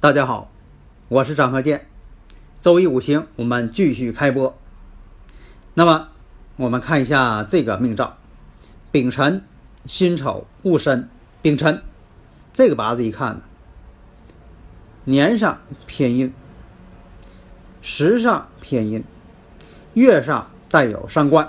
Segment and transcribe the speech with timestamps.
[0.00, 0.48] 大家好，
[1.08, 1.88] 我是张和建。
[2.60, 4.56] 周一五行，我们继续开播。
[5.74, 6.10] 那么，
[6.54, 8.16] 我们看一下这个命兆：
[8.92, 9.44] 丙辰、
[9.86, 11.08] 辛丑、戊申。
[11.42, 11.82] 丙辰
[12.54, 13.42] 这个八字一看呢，
[15.02, 16.32] 年上偏阴，
[17.82, 19.02] 时上偏阴，
[19.94, 21.48] 月上带有伤官。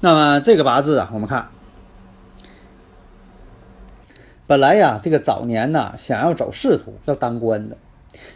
[0.00, 1.48] 那么这个八字啊，我们看。
[4.48, 7.76] 本来呀，这个早年呢，想要走仕途，要当官的，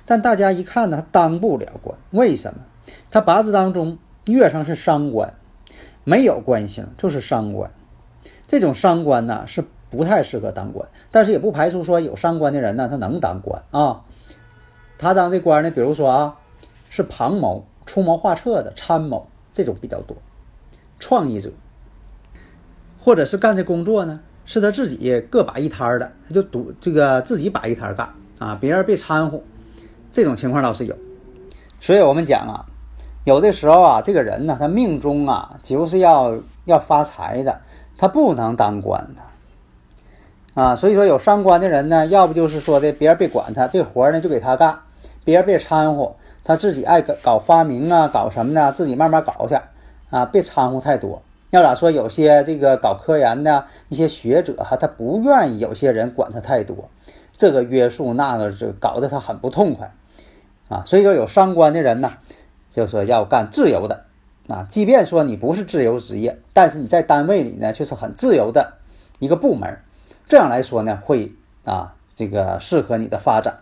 [0.04, 1.96] 但大家一看呢，他当不了官。
[2.10, 2.60] 为什么？
[3.10, 3.96] 他八字当中
[4.26, 5.32] 月上是伤官，
[6.04, 7.70] 没有官星，就是伤官。
[8.46, 10.86] 这种伤官呢，是不太适合当官。
[11.10, 14.02] 但是也不排除说有伤官的人呢，他能当官啊。
[14.98, 16.36] 他当这官呢，比如说啊，
[16.90, 20.14] 是旁谋、出谋划策的参谋，这种比较多。
[20.98, 21.50] 创意者，
[23.02, 24.20] 或者是干这工作呢？
[24.44, 29.40] 是他自己各把一摊儿的，他就独这个自己把一摊儿干啊，别人别掺和，
[30.12, 30.96] 这种情况倒是有。
[31.80, 32.66] 所以我们讲啊，
[33.24, 37.60] 有的时候啊，这个人呢，他命中啊就是要要发财的，
[37.96, 40.76] 他不能当官的啊。
[40.76, 44.78] 所以说有伤官的人呢，要不就是说的别人别管他，这活儿呢就给他干，
[45.24, 48.72] 别人别掺和，他自己爱搞搞发明啊，搞什么呢？
[48.72, 49.56] 自己慢慢搞去
[50.10, 51.22] 啊，别掺和太多。
[51.52, 51.90] 要咋说？
[51.90, 56.88] 有些这个搞科研的一些学者哈，他不愿意有些人管他太多，
[57.36, 59.92] 这个约束那个就搞得他很不痛快
[60.70, 60.82] 啊。
[60.86, 62.14] 所以说有伤官的人呢，
[62.70, 64.06] 就说要干自由的
[64.48, 64.66] 啊。
[64.70, 68.78] 即便说你不是自由职业，但是你在单位里呢却是很自由的
[69.18, 69.78] 一个部门，
[70.26, 71.34] 这样来说呢会
[71.66, 73.58] 啊这个适合你的发展。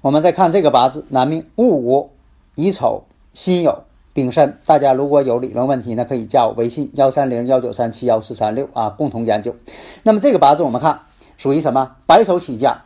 [0.00, 2.10] 我们再看这个八字，男命戊午、
[2.56, 3.82] 乙丑、辛酉。
[4.14, 9.56] 丙申，大家如果有理论问题呢，可以加我微信幺三零幺九三七幺四三六啊，共同研究。
[10.04, 11.00] 那么这个八字我们看
[11.36, 11.96] 属于什么？
[12.06, 12.84] 白手起家。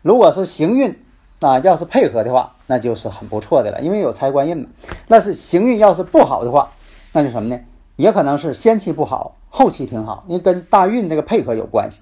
[0.00, 0.98] 如果是行运
[1.40, 4.68] 啊，要是配合的话，那就是很不错的了，因为有财官印嘛。
[5.08, 6.70] 那是行运要是不好的话，
[7.12, 7.60] 那就什么呢？
[7.96, 12.00] 也可能是先期不好，后期挺好，因为跟大运这个配合有关系。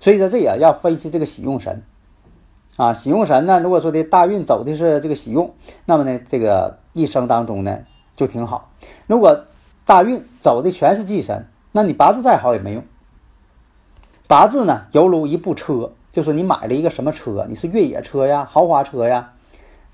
[0.00, 1.84] 所以说这也要分析这个喜用神
[2.76, 2.92] 啊。
[2.92, 5.54] 喜用神呢，如果说的大运走的是这个喜用，
[5.84, 7.78] 那么呢，这个一生当中呢。
[8.18, 8.68] 就挺好。
[9.06, 9.44] 如果
[9.86, 12.84] 大运走的全是忌神，那你八字再好也没用。
[14.26, 19.30] 八字呢，犹如一部车，就说你买了一个什么车，你是越野车呀、豪华车呀，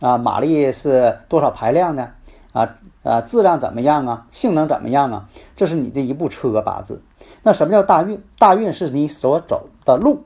[0.00, 2.10] 啊，马力是多少排量呢？
[2.54, 4.26] 啊啊，质量怎么样啊？
[4.30, 5.28] 性能怎么样啊？
[5.54, 7.02] 这是你的一部车八字。
[7.42, 8.22] 那什么叫大运？
[8.38, 10.24] 大运是你所走的路。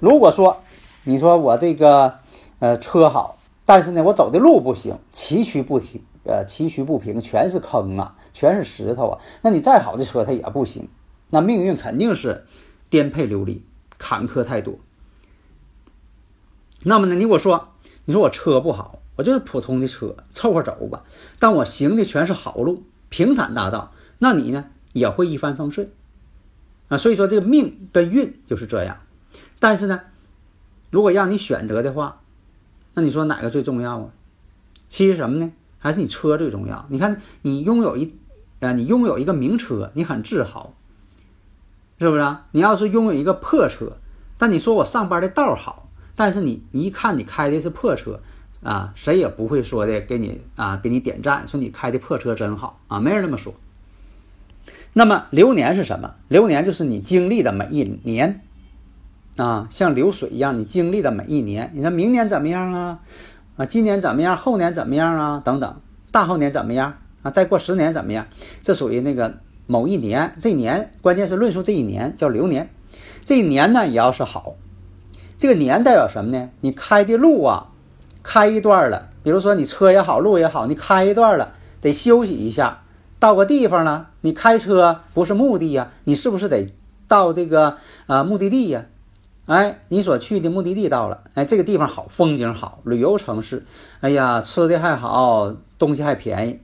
[0.00, 0.56] 如果说
[1.04, 2.14] 你说我这个
[2.58, 6.02] 呃车好，但是呢我走的路不行，崎岖不平。
[6.24, 9.18] 呃，崎岖不平，全是坑啊，全是石头啊。
[9.42, 10.88] 那你再好的车，它也不行。
[11.30, 12.46] 那命运肯定是
[12.90, 13.64] 颠沛流离，
[13.98, 14.78] 坎坷太多。
[16.82, 17.70] 那么呢，你给我说，
[18.04, 21.04] 你说我车不好，我就是普通的车，凑合走吧。
[21.38, 25.90] 但我行的全是好路，平坦大道，那你呢也会一帆风顺
[26.88, 26.98] 啊。
[26.98, 28.98] 所以说，这个命跟运就是这样。
[29.58, 30.00] 但是呢，
[30.90, 32.20] 如果让你选择的话，
[32.94, 34.10] 那你说哪个最重要啊？
[34.88, 35.52] 其实什么呢？
[35.82, 36.86] 还是你车最重要。
[36.88, 38.14] 你看，你拥有一，
[38.60, 40.72] 啊，你拥有一个名车，你很自豪，
[41.98, 42.46] 是不是啊？
[42.52, 43.98] 你要是拥有一个破车，
[44.38, 48.20] 但你说我上班的道好，但是你你一看你开的是破车，
[48.62, 53.52] 啊，谁也不会说的给你啊给你点赞，说你开的破车真好啊，没人那么说。
[54.92, 56.14] 那么流年是什么？
[56.28, 58.42] 流年就是你经历的每一年，
[59.36, 61.72] 啊，像流水一样，你经历的每一年。
[61.74, 63.00] 你说明年怎么样啊？
[63.56, 64.36] 啊，今年怎么样？
[64.36, 65.42] 后年怎么样啊？
[65.44, 67.30] 等等，大后年怎么样啊？
[67.30, 68.26] 再过十年怎么样？
[68.62, 69.34] 这属于那个
[69.66, 72.70] 某一年，这年关键是论述这一年叫流年，
[73.26, 74.54] 这一年呢也要是好，
[75.38, 76.48] 这个年代表什么呢？
[76.60, 77.68] 你开的路啊，
[78.22, 81.52] 开一段了，比如说你车也好，路也好，你开一段了，
[81.82, 82.82] 得休息一下，
[83.18, 86.72] 到个地方了，你开车不是目的呀，你是不是得
[87.06, 87.76] 到这个
[88.06, 88.86] 啊目的地呀？
[89.44, 93.66] 哎，你所去的目的地到了，哎，这个地方好，风景好，旅游城市，
[94.00, 96.60] 哎呀，吃的还好，东西还便宜，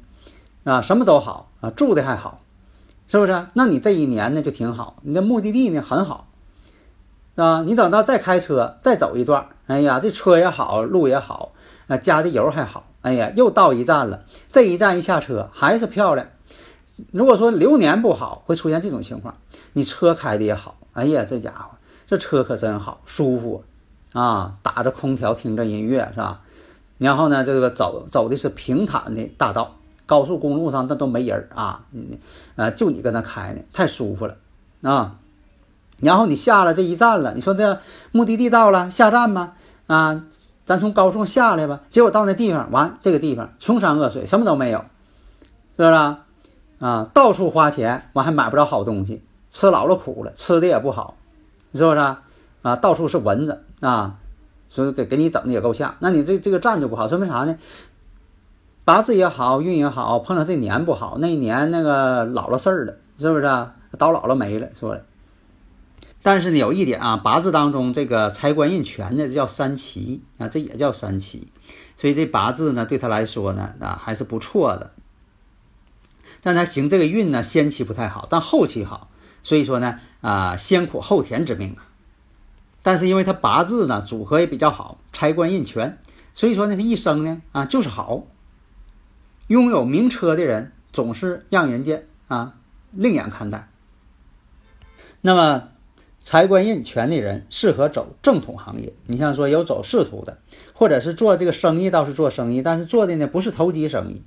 [0.63, 2.41] 啊，什么都好啊，住的还好，
[3.09, 3.47] 是不是？
[3.53, 6.29] 那你这一年呢就挺好，你的目的地呢很好，
[7.35, 11.51] 啊，你等到再开车再走一段，哎呀，这车也好，路也好，
[11.89, 14.23] 啊，加的油还好，哎呀，又到一站了，
[14.53, 16.29] 这一站一下车还是漂亮。
[17.11, 19.35] 如果说流年不好，会出现这种情况，
[19.73, 21.71] 你车开的也好，哎呀，这家伙。
[22.09, 23.63] 这车可真好，舒服，
[24.15, 26.41] 啊，打着空调，听着音乐，是吧？
[26.97, 29.77] 然后呢，这个走走的是平坦的大道，
[30.07, 32.19] 高速公路上那都没人啊，嗯，
[32.57, 34.37] 呃，就你跟那开呢，太舒服了，
[34.81, 35.17] 啊。
[36.01, 37.81] 然后你下了这一站了，你说这
[38.11, 39.57] 目的地到了，下站吧，
[39.87, 40.25] 啊，
[40.65, 41.81] 咱从高速下来吧。
[41.91, 44.79] 结果到那地方，完这个地方穷山恶水，什么都没有，
[45.77, 45.93] 是不是？
[46.79, 51.17] 啊，到处花钱，完还买不着好东西，吃老了苦了，吃的也不好。
[51.75, 52.23] 是不是啊？
[52.63, 54.17] 啊，到处是蚊子啊，
[54.69, 55.95] 所以给给你整的也够呛。
[56.01, 57.57] 那你这这个站就不好，说明啥呢？
[58.85, 63.75] 八字也好，运也好，碰上这年不好，那一年那个老了事儿了，是不是啊？
[63.97, 64.99] 到老了没了，说。
[66.23, 71.49] 但是呢，有一点啊，八字当中这个财官印全的这叫三奇啊，这也叫三奇，
[71.97, 74.91] 所以这八字呢，对他来说呢，啊还是不错的。
[76.43, 79.08] 但他行这个运呢，先期不太好，但后期好。
[79.49, 81.89] 所以说呢，啊，先苦后甜之命啊，
[82.83, 85.97] 但是因为他八字呢组合也比较好，财官印全，
[86.35, 88.27] 所以说呢，他一生呢啊就是好。
[89.47, 92.57] 拥有名车的人总是让人家啊
[92.91, 93.71] 另眼看待。
[95.23, 95.71] 那么
[96.23, 100.37] 财官印全的人适合走正统行业，你像说有走仕途的，
[100.75, 104.23] 或者是做这个生意，倒是做生意，但是做的呢不是投机生意，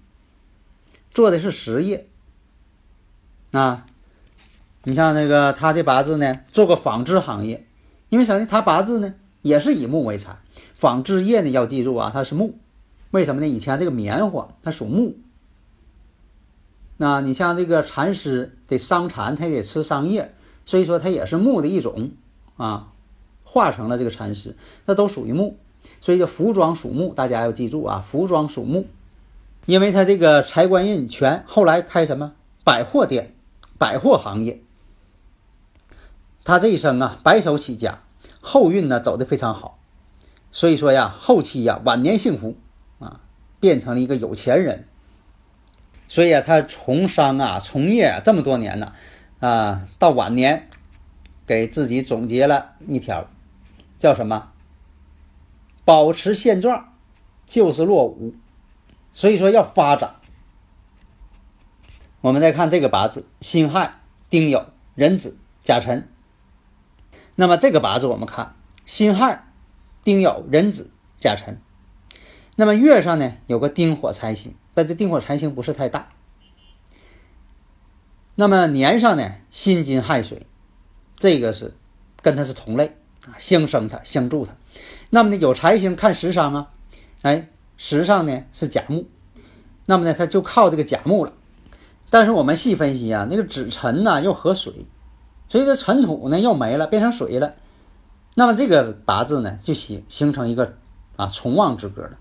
[1.12, 2.08] 做的是实业
[3.52, 3.86] 啊。
[4.84, 7.68] 你像那个他这八字呢，做个纺织行业，
[8.10, 8.48] 因为啥呢？
[8.50, 9.14] 他八字呢
[9.44, 10.38] 也是以木为财，
[10.74, 12.56] 纺织业呢要记住啊，它是木，
[13.12, 13.48] 为什么呢？
[13.48, 15.18] 以前这个棉花它属木，
[16.98, 20.34] 那你像这个蚕丝得伤蚕，它得吃桑叶，
[20.66, 22.12] 所以说它也是木的一种
[22.58, 22.88] 啊，
[23.44, 24.56] 化成了这个蚕丝，
[24.86, 25.58] 那都属于木，
[26.00, 28.88] 所以叫服装属木，大家要记住啊，服装属木，
[29.68, 32.34] 因为他这个财官印全，后来开什么？
[32.64, 33.36] 百货店，
[33.78, 34.60] 百货行业。
[36.44, 38.02] 他这一生啊，白手起家，
[38.42, 39.78] 后运呢走得非常好，
[40.52, 42.56] 所以说呀，后期呀晚年幸福
[43.00, 43.22] 啊，
[43.60, 44.88] 变成了一个有钱人。
[46.08, 48.94] 所以啊，他从商啊，从业啊这么多年呢，
[49.40, 50.70] 啊，到晚年
[51.46, 53.28] 给自己总结了一条，
[53.98, 54.52] 叫什么？
[55.86, 56.94] 保持现状
[57.46, 58.34] 就是落伍。
[59.14, 60.16] 所以说要发展。
[62.22, 64.00] 我们再看这个八字：辛亥、
[64.30, 64.66] 丁酉、
[64.96, 66.08] 壬子、甲辰。
[67.36, 68.56] 那么这个八字我们看
[68.86, 69.48] 辛亥、
[70.04, 71.60] 丁酉、壬子、甲辰。
[72.56, 76.10] 那么月上呢有个丁火财星，但这丁火财星不是太大。
[78.36, 80.46] 那么年上呢辛金亥水，
[81.18, 81.74] 这个是
[82.22, 82.98] 跟它是同类，
[83.38, 84.54] 相生它，相助它。
[85.10, 86.72] 那么呢有财星看时上啊，
[87.22, 89.08] 哎，时上呢是甲木，
[89.86, 91.34] 那么呢它就靠这个甲木了。
[92.10, 94.86] 但是我们细分析啊，那个子辰呢又合水。
[95.52, 97.56] 所以这尘土呢又没了，变成水了，
[98.36, 100.76] 那么这个八字呢就形形成一个
[101.18, 102.12] 啊从旺之格了。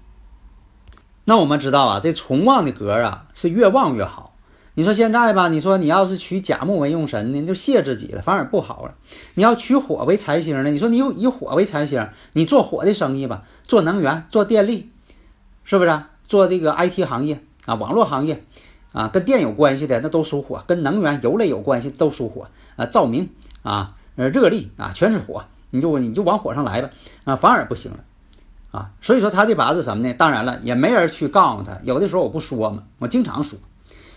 [1.27, 4.35] 那我们知道啊，这从旺的格啊是越旺越好。
[4.75, 8.95] 你说现在吧，你说你要是取甲木为用神呢，就泄自己了，反而不好了。
[9.35, 14.91] 你要取火为财星呢，你说你以火为财星，你做火的生意吧，做能源、做电力，
[15.63, 16.03] 是不是？
[16.25, 18.45] 做这个 IT 行业啊，网络行业。
[18.93, 22.87] 啊，跟电有关系的那都属火，跟能源、油类有关系都属火啊。
[22.87, 23.31] 照明
[23.63, 26.91] 啊，呃，热力啊，全是火，你就你就往火上来吧
[27.25, 27.99] 啊，反而不行了
[28.73, 28.91] 啊。
[29.01, 30.13] 所以说他这八字什么呢？
[30.15, 31.79] 当然了，也没人去告诉他。
[31.85, 33.59] 有的时候我不说嘛，我经常说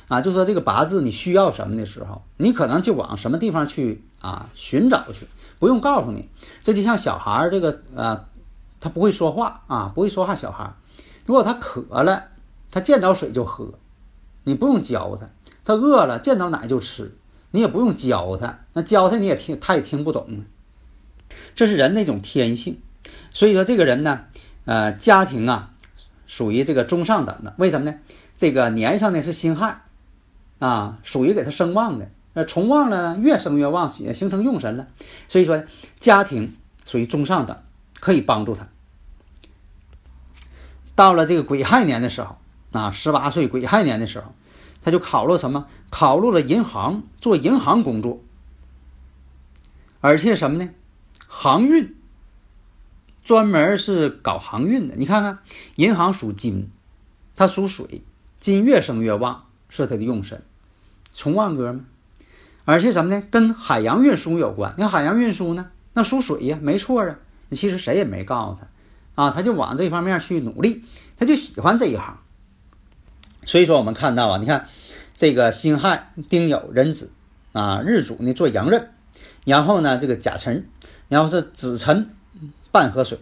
[0.08, 5.28] 啊，就说这个八字你需要什么的时候，你可能就往什么地方去啊寻找去，
[5.60, 6.30] 不用告诉你。
[6.64, 8.26] 这就像小孩儿这个呃，
[8.80, 10.34] 他不会说话啊，不会说话。
[10.34, 10.74] 小孩儿
[11.26, 12.24] 如果他渴了，
[12.72, 13.70] 他见着水就喝。
[14.46, 15.30] 你不用教他，
[15.64, 17.16] 他饿了见到奶就吃，
[17.52, 20.44] 你也不用教他，那教他你也听，他也听不懂。
[21.56, 22.82] 这是人那种天性，
[23.32, 24.26] 所以说这个人呢，
[24.66, 25.72] 呃，家庭啊，
[26.28, 27.56] 属于这个中上等的。
[27.58, 28.00] 为什么呢？
[28.38, 29.84] 这个年上呢是辛亥，
[30.60, 32.10] 啊，属于给他生旺的。
[32.34, 34.88] 那从旺了，越生越旺，也形成用神了。
[35.28, 35.64] 所以说
[36.00, 37.58] 家庭属于中上等，
[38.00, 38.68] 可以帮助他。
[40.96, 42.38] 到了这个癸亥年的时候。
[42.74, 44.34] 啊，十八岁癸亥年的时候，
[44.82, 45.68] 他就考入什么？
[45.90, 48.22] 考入了银行，做银行工作。
[50.02, 50.70] 而且什么呢？
[51.28, 51.96] 航运
[53.24, 54.96] 专门是搞航运的。
[54.98, 55.40] 你看看，
[55.76, 56.70] 银行属金，
[57.36, 58.02] 它属水，
[58.40, 60.44] 金越生越旺，是它的用神，
[61.14, 61.86] 从旺哥嘛。
[62.66, 63.24] 而且什么呢？
[63.30, 64.74] 跟海洋运输有关。
[64.78, 67.16] 那海洋运输呢，那属水呀，没错啊。
[67.52, 68.60] 其实谁也没告诉
[69.16, 70.84] 他，啊，他就往这方面去努力，
[71.18, 72.18] 他就喜欢这一行。
[73.46, 74.68] 所以说，我们看到啊，你看
[75.16, 77.12] 这个辛亥、丁酉、壬子
[77.52, 78.90] 啊，日主呢做阳刃，
[79.46, 80.68] 然后呢这个甲辰，
[81.08, 82.10] 然后是子辰
[82.72, 83.20] 半合水，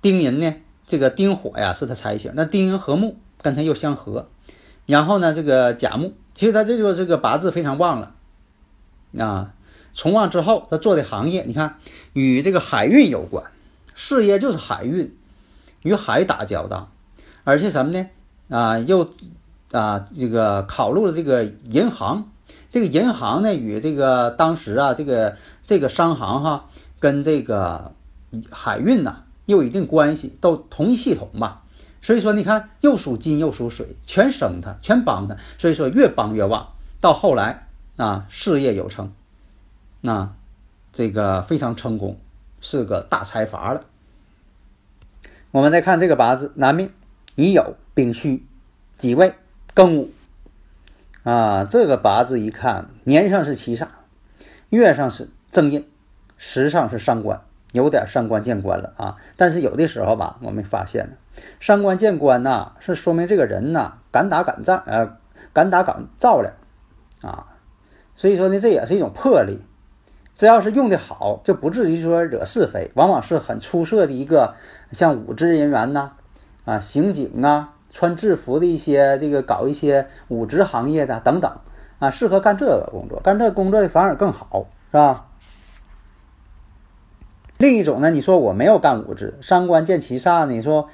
[0.00, 0.54] 丁寅呢
[0.86, 4.28] 这个丁火呀是他财星，那丁寅合木跟他又相合，
[4.86, 8.14] 然后呢这个甲木，其实他这就这个八字非常旺了
[9.18, 9.52] 啊。
[9.92, 11.78] 从旺之后，他做的行业，你看
[12.12, 13.44] 与这个海运有关，
[13.94, 15.16] 事业就是海运，
[15.82, 16.92] 与海打交道，
[17.44, 18.06] 而且什么呢？
[18.48, 19.10] 啊，又
[19.72, 22.30] 啊，这个考入了这个银行，
[22.70, 26.66] 这个银行呢，与这个当时啊，这个这个商行哈，
[27.00, 27.92] 跟这个
[28.50, 31.62] 海运呐，又有一定关系，都同一系统吧。
[32.02, 36.68] 所以说，你看又属金又属水，全生他，全帮他，所以说越帮越旺。
[37.00, 39.12] 到后来啊，事业有成，
[40.02, 40.32] 那
[40.92, 42.18] 这个非常成功，
[42.60, 43.82] 是个大财阀了。
[45.50, 46.90] 我们再看这个八字，男命
[47.36, 47.74] 乙酉。
[47.94, 48.46] 丙戌、
[48.98, 49.32] 己未、
[49.74, 50.10] 庚午
[51.22, 53.86] 啊，这个八字一看，年上是七煞，
[54.68, 55.88] 月上是正印，
[56.36, 57.40] 时上是伤官，
[57.72, 59.16] 有点伤官见官了啊。
[59.38, 61.16] 但是有的时候吧，我们发现呢，
[61.58, 65.16] 伤官见官呐，是说明这个人呐敢打敢战，呃，
[65.54, 66.52] 敢打敢造了
[67.22, 67.56] 啊。
[68.14, 69.62] 所以说呢，这也是一种魄力。
[70.36, 74.54] 只要是用的好，就不至于说惹是非，往往是很出色的一个
[74.92, 76.12] 像武职人员呐，
[76.66, 77.72] 啊刑警啊。
[77.88, 81.50] 穿制服的一些，这个搞一些武职行业的等等
[81.98, 85.28] 啊，适合干这个工作，干这工作的反而更好，是吧？
[87.56, 90.44] 另一种呢，你说我没有干武职，伤官见其煞？
[90.44, 90.90] 你说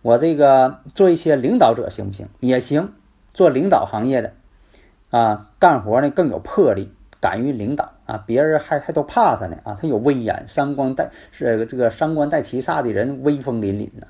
[0.00, 2.26] 我这个做一些领导者行不行？
[2.40, 2.94] 也行，
[3.34, 4.32] 做领导行业的
[5.10, 14.06] 啊，干活呢更有魄力，敢于领导啊，别人还还都怕他呢啊，他有威严，伤官带是这个伤官带七煞的人威风凛凛的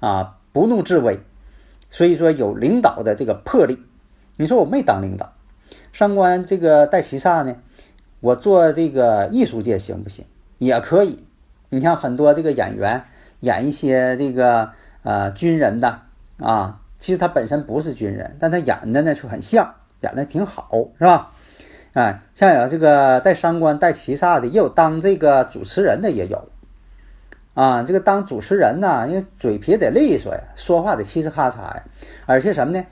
[0.00, 1.18] 啊，不怒自威。
[1.88, 3.78] 所以说有领导的这个魄力，
[4.36, 5.32] 你说我没当领导，
[5.92, 7.56] 上官这个带七煞呢，
[8.20, 10.24] 我做这个艺术界行不行？
[10.58, 11.24] 也可以。
[11.68, 13.04] 你像很多这个演员
[13.40, 14.70] 演一些这个
[15.02, 16.02] 呃军人的
[16.38, 21.32] 啊，其实他本身不是军人，但他演的呢就很像，演的挺好，是吧？
[21.92, 26.49] 哎，像有这个带伤官带七煞的，也有当这个主持人的也有。
[27.54, 31.82] 啊，这个当主持人呢，因为嘴皮得利索呀，说话得嘁哧咔嚓呀，
[32.26, 32.84] 而且什么呢？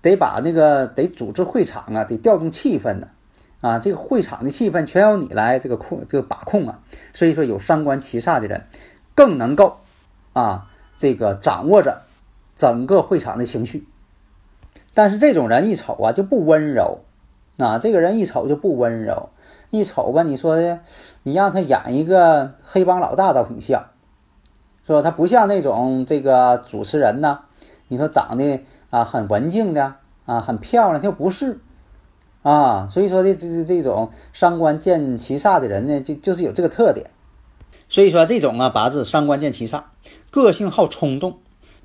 [0.00, 3.08] 得把那个得组织会场啊，得调动气氛呢。
[3.60, 6.78] 啊，这个会场的气氛全由你来这个控这个把控啊。
[7.12, 8.64] 所以说，有三观七煞的人，
[9.14, 9.78] 更能够
[10.32, 12.02] 啊这个掌握着
[12.54, 13.88] 整个会场的情绪。
[14.94, 17.00] 但是这种人一瞅啊就不温柔，
[17.58, 19.30] 啊，这个人一瞅就不温柔，
[19.70, 20.80] 一瞅吧，你说的，
[21.22, 23.86] 你让他演一个黑帮老大倒挺像。
[24.86, 25.02] 是吧？
[25.02, 27.40] 他不像那种这个主持人呢，
[27.88, 29.94] 你说长得啊很文静的
[30.26, 31.58] 啊很漂亮，他不是
[32.42, 32.86] 啊。
[32.88, 37.10] 所以说的这是这种伤官见七煞的人呢，就就是有这个特点。
[37.88, 39.82] 所以说这种啊八字伤官见七煞，
[40.30, 41.38] 个性好冲动，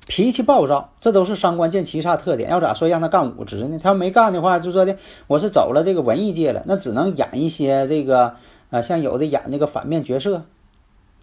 [0.06, 2.50] 脾气暴躁，这都是伤官见七煞特点。
[2.50, 3.80] 要咋说让他干武职呢？
[3.82, 8.36] 他要没干的话，就说的我是走了这个文艺界了，那只能演一些这个
[8.70, 10.44] 啊，像有的演那个反面角色。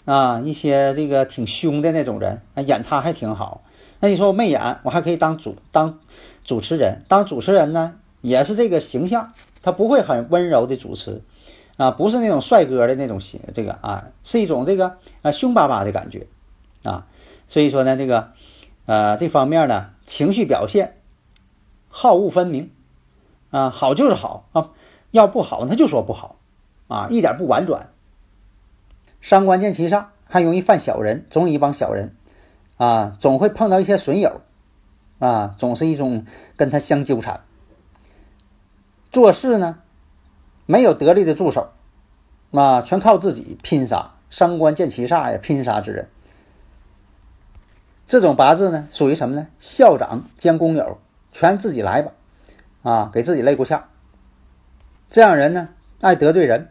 [0.10, 3.62] 啊，一些这个挺凶的那种人，啊，演他还挺好。
[4.00, 6.00] 那你说我没演，我还可以当主当
[6.44, 11.22] 主持人，当主持人呢，也是这个形象，他不会很温柔的主持，
[11.78, 16.26] 啊，不是那种帅哥的那种形，这个啊，是一种这个啊凶巴巴的感觉，
[16.82, 17.06] 啊，
[17.48, 18.32] 所以说呢，这个
[18.88, 20.98] 呃这方面呢，情绪表现
[21.88, 22.72] 好恶分明，
[23.52, 24.72] 啊，好就是好啊，
[25.12, 26.38] 要不好他就说不好，
[26.88, 27.90] 啊，一点不婉转。
[29.22, 32.16] 伤官见其上，还容易犯小人，总有一帮小人，
[32.78, 34.42] 啊，总会碰到一些损友，
[35.20, 37.42] 啊，总是一种跟他相纠缠。
[39.12, 39.80] 做事呢，
[40.66, 41.72] 没有得力的助手，
[42.52, 44.14] 啊，全靠自己拼杀。
[44.30, 46.08] 伤官见其煞呀，拼杀之人。
[48.08, 49.48] 这种八字呢，属于什么呢？
[49.60, 51.00] 校长兼工友，
[51.32, 52.12] 全自己来吧，
[52.84, 53.90] 啊，给自己累够呛。
[55.10, 56.70] 这样人呢，爱得罪人。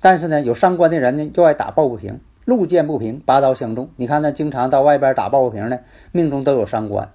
[0.00, 3.90] 但是呢，有伤官的人呢，又爱打抱不平，路见不平，拔刀相助。
[3.96, 7.12] 你看他经常到外边打抱不平的，命中都有伤官，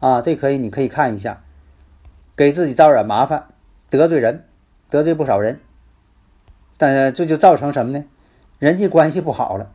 [0.00, 1.42] 啊，这可以，你可以看一下，
[2.36, 3.46] 给自己招惹麻烦，
[3.88, 4.44] 得罪人，
[4.90, 5.60] 得罪不少人，
[6.76, 8.04] 但这就造成什么呢？
[8.58, 9.70] 人际关系不好了，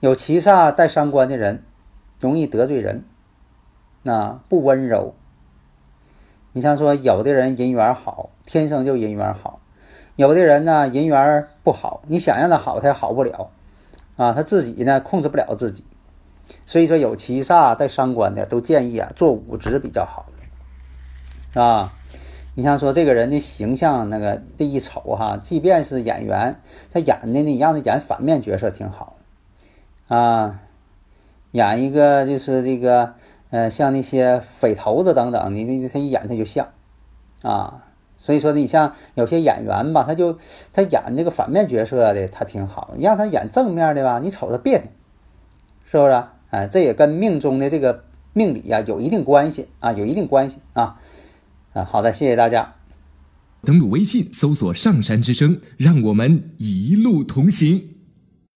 [0.00, 1.62] 有七煞带伤官的人，
[2.20, 3.04] 容易得罪人，
[4.02, 5.14] 那不温柔。
[6.52, 9.60] 你像说，有的人人缘好，天生就人缘好；
[10.20, 13.50] 有的人呢，人缘不好，你想让他好，他也好不了
[14.16, 15.82] 啊，他自己呢控制不了自己。
[16.66, 20.26] 所以说，有七煞带伤官的，都建议啊做武职比较好，
[21.54, 21.94] 啊。
[22.54, 26.60] 你像说这个人的形象，那个这一瞅哈，即便是演员，
[26.92, 29.16] 他演的呢，你让他演反面角色挺好，
[30.08, 30.60] 啊，
[31.52, 33.14] 演一个就是这个，
[33.48, 36.68] 呃，像那些匪头子等等，你你他一演他就像，
[37.40, 37.84] 啊，
[38.20, 40.38] 所以说你像有些演员吧，他就
[40.72, 44.86] 他演这个反面角色的，他挺好，你让他演正面的吧，你瞅着别扭，
[45.90, 46.22] 是不是？
[46.50, 51.00] 哎，这也跟命中的这个命理啊有一定关系啊，有一定关系啊。
[51.72, 52.74] 啊，好的，谢谢大家。
[53.62, 57.89] 登录微信，搜索“上山之声”，让我们一路同行。